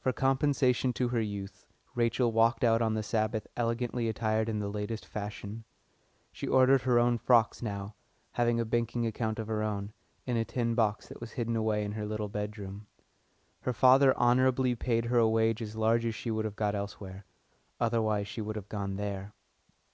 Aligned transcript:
For 0.00 0.12
compensation 0.12 0.92
to 0.92 1.08
her 1.08 1.20
youth 1.22 1.64
Rachel 1.94 2.30
walked 2.30 2.62
out 2.62 2.82
on 2.82 2.92
the 2.92 3.02
Sabbath 3.02 3.46
elegantly 3.56 4.06
attired 4.06 4.50
in 4.50 4.58
the 4.58 4.68
latest 4.68 5.06
fashion. 5.06 5.64
She 6.30 6.46
ordered 6.46 6.82
her 6.82 6.98
own 6.98 7.16
frocks 7.16 7.62
now, 7.62 7.94
having 8.32 8.60
a 8.60 8.66
banking 8.66 9.06
account 9.06 9.38
of 9.38 9.46
her 9.46 9.62
own, 9.62 9.94
in 10.26 10.36
a 10.36 10.44
tin 10.44 10.74
box 10.74 11.08
that 11.08 11.22
was 11.22 11.32
hidden 11.32 11.56
away 11.56 11.84
in 11.86 11.92
her 11.92 12.04
little 12.04 12.28
bedroom. 12.28 12.86
Her 13.62 13.72
father 13.72 14.14
honourably 14.18 14.74
paid 14.74 15.06
her 15.06 15.16
a 15.16 15.26
wage 15.26 15.62
as 15.62 15.74
large 15.74 16.04
as 16.04 16.14
she 16.14 16.30
would 16.30 16.44
have 16.44 16.54
got 16.54 16.74
elsewhere 16.74 17.24
otherwise 17.80 18.28
she 18.28 18.42
would 18.42 18.56
have 18.56 18.68
gone 18.68 18.96
there. 18.96 19.32